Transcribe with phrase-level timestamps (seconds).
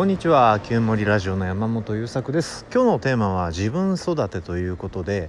[0.00, 0.60] こんにちは。
[0.60, 2.64] 旧森ラジオの山本優作です。
[2.72, 5.28] 今日のテーマは自分育てということで、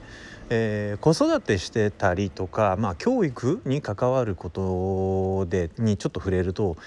[0.50, 6.78] えー、子育てしてたりとかまあ教育に関わることでにちょっと触れると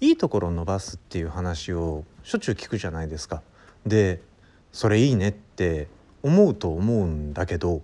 [0.00, 3.42] いいところを伸ばすっていう話をしょっちゅう聞くじゃないですか。
[3.84, 4.22] で
[4.72, 5.88] それいいねって
[6.22, 7.82] 思うと思うんだけど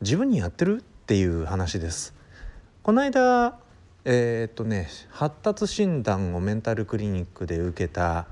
[0.00, 2.16] 自分にやってるっていう話です。
[2.82, 3.60] この間
[4.04, 8.26] えー、っとね発達診断をメンタルクリニックで受けた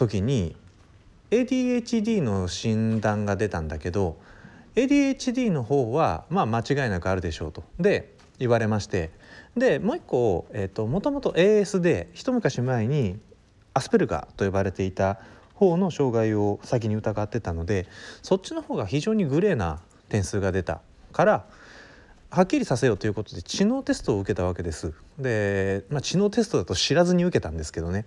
[0.00, 0.56] 時に
[1.30, 4.16] ADHD の診断が出たんだけど
[4.74, 7.62] ADHD の方はまあ間違いなくあるでしょうと。
[7.78, 9.10] で言われまして。
[9.56, 13.18] でもう一個、えーと、もともと AS で一昔前に
[13.74, 15.18] アスペルガーと呼ばれていた
[15.54, 17.86] 方の障害を先に疑ってたので
[18.22, 20.80] そっちの方が非常にグレーな点数が出た
[21.12, 21.44] から
[22.30, 24.94] はっきりさせようということで知能テストを受けたわけです。
[25.18, 28.06] で、まあ、知能テストだと知らずに受けたんですけどね。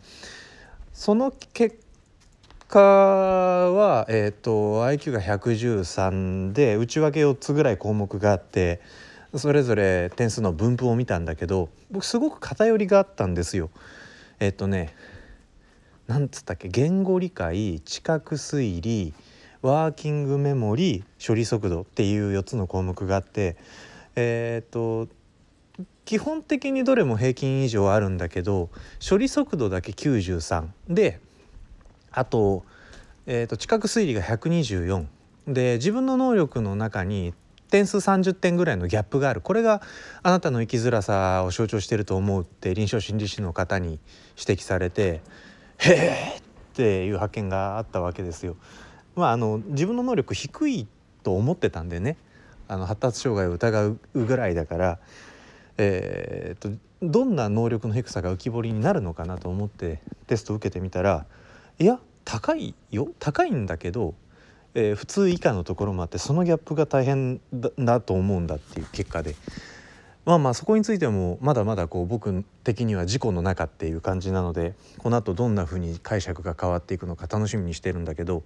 [0.93, 1.82] その結
[2.73, 8.81] 果は、えーと、IQ が113で内訳4つぐらい項目があって
[9.35, 13.69] それぞれ点数の分布を見たんだけど僕すごく偏りがあったんですよ。
[14.39, 14.95] えっ、ー、とね
[16.07, 19.13] なんつったっけ言語理解知覚推理
[19.61, 23.55] ワーキングメモリ処理速度っていう4つの項目があって
[24.15, 25.13] えっ、ー、と
[26.05, 28.69] 基本的にどれも平均以上あるんだけど
[29.07, 31.19] 処理速度だけ93で
[32.13, 32.63] あと,、
[33.25, 35.05] えーと、知覚推理が124
[35.47, 37.33] で自分の能力の中に
[37.69, 39.81] 点数30点ぐらいのギャップがあるこれが
[40.21, 43.99] あなたの生きづらさを象徴してると思うって臨床心理士の方に
[44.39, 45.21] 指摘されて
[45.77, 46.41] へえっ
[46.75, 48.55] ていう発見があったわけですよ。
[49.15, 50.87] まあ、あの自分の能力低い
[51.23, 52.17] と思ってたんでね
[52.67, 54.99] あの発達障害を疑うぐらいだから、
[55.77, 61.25] えーとどんな能力の低さが浮き彫りになるのかなと思ってテストを受けてみたら
[61.79, 63.09] いや高いよ。
[63.19, 64.15] 高いんだけど、
[64.75, 67.41] えー、普通以下のところもあってそのギャップが大変
[67.79, 69.35] だと思うんだっていう結果で。
[70.25, 78.43] まあまあそこについてもまだまだこう僕的には事故の中っていう感じなのでこのあとどんなふうに解釈が変わっていくのか楽しみにしてるんだけど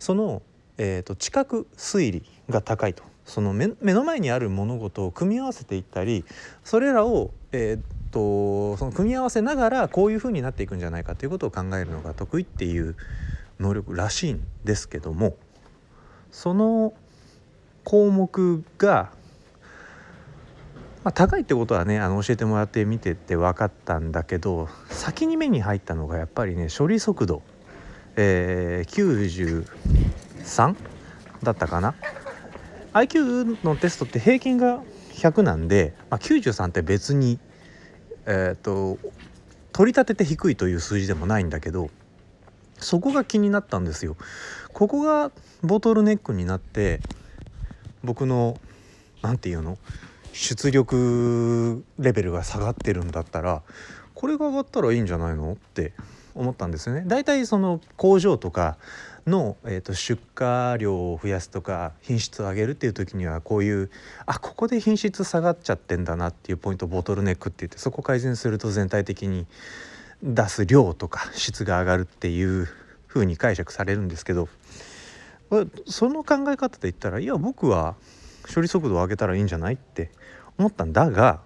[0.00, 0.42] その、
[0.76, 3.04] えーと、知覚推理が高いと。
[3.24, 6.26] その目の前にある物事を組み合わせていったり
[6.62, 12.94] それらを、えー、とその組み合わせながらこういうふうになっていくんじゃないかということを考えるのが得意っていう
[13.58, 15.36] 能力らしいんですけども
[16.30, 16.94] その
[17.82, 19.10] 項目が、
[21.02, 27.42] まあ、高いってことはねあの教えてもらって見てて分かったんだけど先に目に入ったのがやっぱりね処理速度、
[28.14, 29.66] えー、
[30.42, 30.76] 93
[31.42, 31.94] だったかな。
[32.92, 34.80] IQ のテストって平均が
[35.14, 37.40] 100なんで、まあ、93って別に
[38.26, 38.98] えーと、
[39.72, 41.90] 取り立てて低いという数字でもないんだけど
[42.78, 44.16] そこが気になったんですよ。
[44.72, 45.30] ここが
[45.62, 47.00] ボトルネックになって
[48.02, 48.58] 僕の
[49.22, 49.78] 何て言うの
[50.32, 53.62] 出力レベルが下がってるんだったら
[54.14, 55.92] これが上がったらいいんじゃないのって
[56.34, 57.04] 思ったんですよね。
[57.06, 58.76] だいたいその工場とか
[59.26, 63.90] の、えーと、出荷量を増やすとか品質を上げるっていう時にはこういう
[64.26, 69.46] あここで品質下がっちゃってんだなっていうポイントボトルネックって言ってそこ改善すると全体的に
[70.22, 72.68] 出す量とか質が上がるっていう
[73.08, 74.48] 風に解釈されるんですけど
[75.86, 77.94] その考え方で言ったらいや僕は
[78.52, 80.10] 処理速度を上げたらいいんじゃないって
[80.58, 81.40] 思ったんだが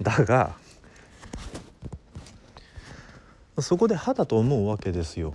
[0.00, 0.52] だが
[3.60, 5.34] そこで肌と思うわけですよ。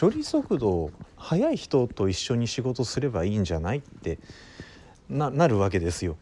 [0.00, 4.18] 処理速度速い人と一緒に仕事すればいいんじゃないって
[5.08, 6.16] なるわけですよ。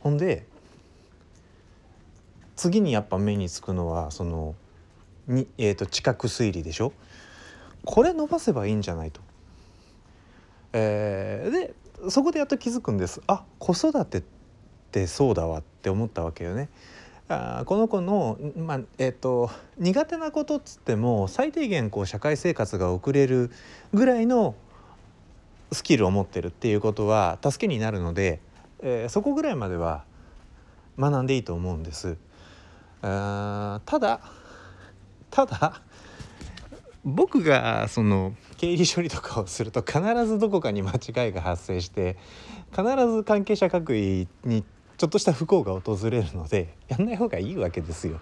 [0.00, 0.46] ほんで
[2.56, 4.54] 次にやっぱ目につくのはその
[5.26, 6.92] に、えーと、知覚推理でしょ？
[7.84, 9.20] これ伸ばせばいいんじゃないと。
[10.72, 11.74] えー、で
[12.10, 14.22] そこでやっと気づくんですあ子育てっ
[14.92, 16.68] てそうだわって思ったわけよね。
[17.28, 23.50] あこの子の、まあえーと、苦手なことっつっても最低限こう社会生活が送れる
[23.92, 24.54] ぐらいの
[25.70, 28.40] スキルを持ってるっていうことは助けになるので、
[28.80, 30.04] えー、そこぐらいまでは
[30.98, 32.16] 学んでいいと思うんです。
[33.02, 34.20] あただ
[35.30, 35.82] ただ
[37.04, 42.16] 僕がその経理処理とかをすると必ずどこかに間違いが発生して
[42.70, 44.64] 必ず関係者各位に
[44.98, 48.20] ちょっとした不幸が訪れるので やんない方がいいわけですよ。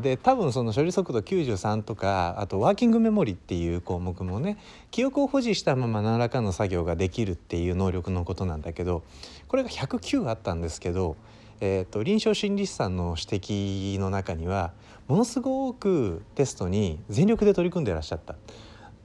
[0.00, 4.58] で多分その処理速度93とかあとワーキングメモリっていう項目もね
[4.90, 9.04] 記憶を保持したまま何らかの作業ができるっていう能力のことなんだけど
[9.46, 11.14] これが109あったんですけど
[11.60, 14.72] えーと、臨床心理士さんの指摘の中には
[15.08, 18.36] ものすごくテストに全力で取り組んでらっしゃった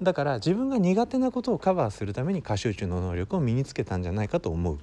[0.01, 4.79] だから自分が苦手なことをカバーするために過集中の能力を身につけたんじゃないかと思う、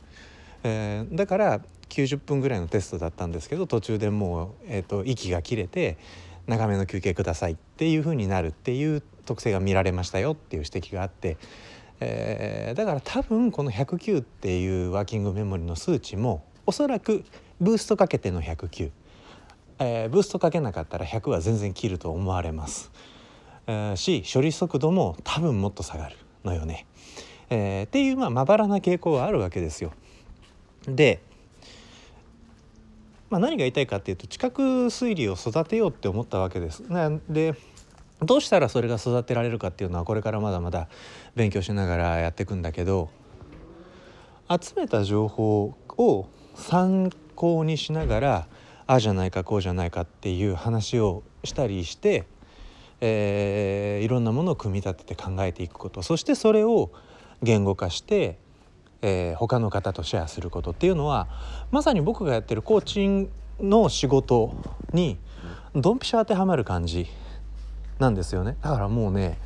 [0.63, 5.99] えー、だから90分ぐらいのテストだったんですけど途中でもう、えーと、息が切れて
[6.47, 11.37] 長めの休憩くださいっていう風になるっていう特性が見られましたよっていう指摘があって、
[12.01, 17.25] えー、だから多分この109っていうワーキングメモリの数値もおそらく
[17.61, 18.91] ブーストかけての109、
[19.81, 22.91] えー、ブーストかけなかったら100は全然切ると思われます、
[23.67, 26.87] えー、し処理速度も多分もっと下がるのよね、
[27.51, 29.93] えー、っていうまあまばらな傾向はあるわけですよ。
[30.87, 31.21] で、
[33.29, 36.83] まあ、何が言いたいかっていうと知覚推理を育てようって思ったわけです。
[37.29, 37.55] で
[38.23, 40.89] どうしたらそれが育てられるかっていうのはこれからまだまだ
[41.37, 43.09] 勉強しながらやっていくんだけど
[44.49, 48.47] 集めた情報を参考にしながら
[48.87, 52.27] ああじゃないかこうじゃないかっていう話をしたりして、
[53.01, 56.91] えー、いろんなものを組み立てて考えていくことそしてそれを
[57.43, 58.37] 言語化して、
[59.03, 61.29] えー、他の方とシェアすることっていうのは
[61.71, 63.31] まさに僕がやってるコーチン
[63.61, 64.55] の仕事
[64.93, 65.19] に
[65.75, 67.07] ドンピシャ当てはまる感じ
[67.99, 68.57] なんですよね。
[68.63, 69.39] だからもうね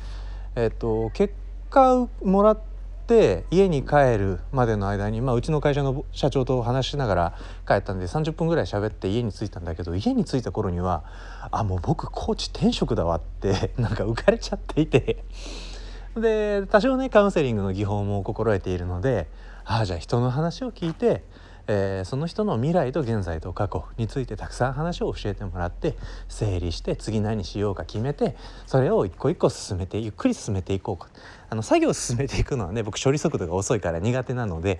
[0.55, 1.33] えっ、と結
[1.69, 2.75] 果もらって
[3.05, 7.37] って家に帰るまでの間に、まあ、うちの会社の社長と話しながら
[7.67, 11.03] 帰ったんで30分ぐらい喋って家に着いたんだけど家に着いた頃には
[11.51, 15.23] あもう僕コーチ転職だわってなんか浮かれちゃっていて。
[16.15, 19.27] で多少ねカウンセリングの技法も心得ているので
[19.65, 21.23] ああじゃあ人の話を聞いて
[21.67, 25.95] えー、その人の未来と現在と過去についてたくさん話を教えてもらって
[26.29, 28.35] 整理して次何しようか決めて
[28.67, 31.09] それを一個一個進めてゆっくり進めていこうか
[31.49, 34.79] あの作業を進めていくのはね僕処理速度が遅いから苦手なので、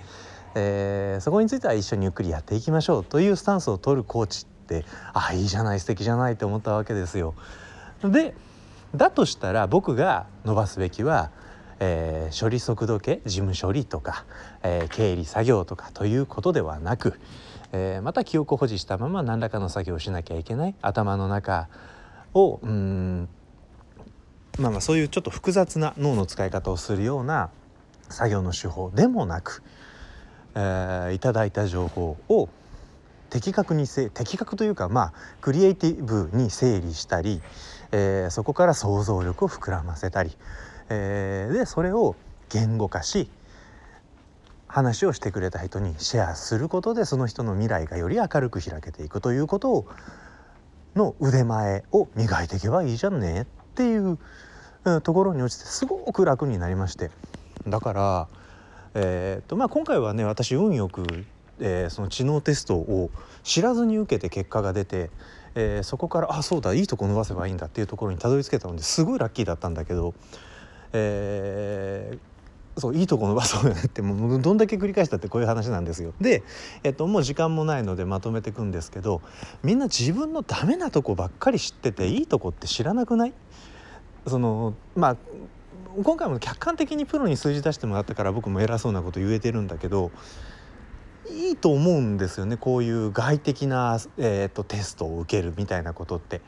[0.54, 7.34] えー、そこについては一緒にゆっくりやっていきましょうというスタンスを取るコーチってああいいじゃない素敵じゃないって思ったわけですよ。
[8.04, 8.36] で
[8.94, 11.32] だとしたら僕が伸ばすべきは
[11.80, 14.26] えー、処理速度計事務処理とか、
[14.64, 17.20] えー、経理作業とかということではなく、
[17.74, 21.68] えー、また記憶を保持したまま何らかの作業をしなきゃいけない頭の中
[22.34, 23.28] をうん
[24.58, 27.50] まあまあそういうちょっと複雑な脳の使い方をするような
[28.10, 29.62] 作業の手法でもなく、
[30.56, 32.48] えー、いただいた情報を
[33.30, 37.42] 的確にせ的確というかまあクリエイティブに整理したり、
[37.92, 40.36] えー、そこから想像力を膨らませたり、
[40.90, 42.16] えー、でそれを
[42.50, 43.30] 言語化し
[44.68, 49.88] 話をしてくれた人にシェアすることでその人の未来がより明るく開けていくということを
[50.96, 53.46] の腕前を磨いていけばいいじゃんねっ
[53.76, 54.18] ていう
[55.02, 57.12] ところに落ちてすごく楽になりまして。
[57.68, 58.28] だから、
[58.94, 61.04] えーとまあ、今回はね私運よく、
[61.60, 63.10] えー、その知能テストを
[63.44, 65.10] 知らずに受けて結果が出て、
[65.56, 70.14] えー、そこからあそうだいいとこ伸ばせばいいんだっていうところにたどり着けたのですごいラッキーだったんだけど
[70.94, 76.14] えー、そういいとこ伸ばそうよねってもうどんだけ繰り返したってこういう話なんですよ。
[76.22, 76.44] で、
[76.84, 79.22] えっと、もう時間もないのでまとめていくんですけど
[79.62, 83.34] みんな自分のダメなとこばっかり知ってていいとこって知らなくない？
[84.26, 85.18] そのまあ
[86.02, 90.12] 今回も客観的にプロに数字出してもらったから僕も偉そうなこと言えてるんだけど
[91.30, 96.42] いいと思うんですよねこういう外的な、えーとテストを受けるみたいなことって。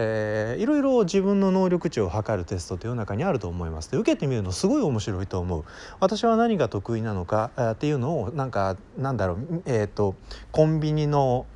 [0.00, 5.64] えー、いろいろ自分の能力値を測るテストという中にあると思いますで受けてみるのすごい面白いと思う
[5.98, 10.14] 私は何が得意なのかっていうのをなんかなんだろうえっ、ー、と
[10.52, 11.46] コンビニの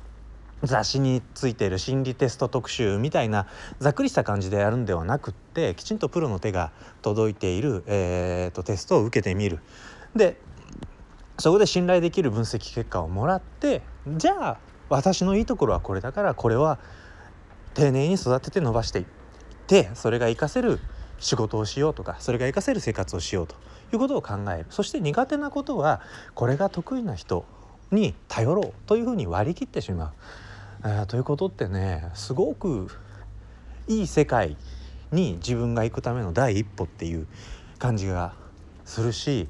[0.61, 3.47] 雑誌についている心理テスト特集みたいな
[3.79, 9.59] ざっくりした感じでやるんではなくってきちんとプロの手が届いている、えーと、テストを受けてみる。
[10.15, 10.37] で
[11.37, 14.57] そこで信頼できる分析結果をもらってじゃあ
[14.89, 16.77] 私のいいところはこれだからこれは
[17.73, 19.05] 丁寧に育てて伸ばしていっ
[19.67, 20.79] てそれが活かせる
[21.19, 23.55] 仕事をしようとかそれが活かせる生活をしようと
[23.93, 26.01] いうことを考えるそして苦手なことは
[26.35, 27.45] これが得意な人
[27.91, 30.11] に頼ろうというふうに割り切ってしまう。
[30.85, 32.89] えー、ということってねすごく
[33.87, 34.57] いい世界
[35.11, 37.27] に自分が行くための第一歩っていう
[37.79, 38.33] 感じが
[38.83, 39.47] するし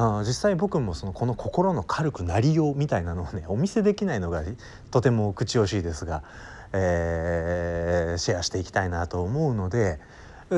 [0.00, 4.44] あ実際僕もそのこの心の軽くなりようみたいなのをね お見せできないのが
[4.92, 6.22] とても口惜しいですが
[6.70, 9.98] えー、シェアしていきたいなと思うので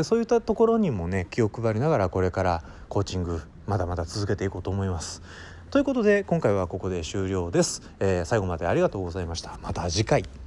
[0.02, 5.22] そういったところにもね気を配りながらこれからコーチングまだまだ続けていこうと思います。
[5.70, 9.56] ということで今回はここで終了です、えー、最後までありがとうございました。
[9.62, 10.39] また次回。